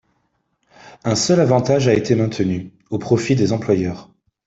[1.03, 4.09] Un seul avantage a été maintenu, au profit des employeurs.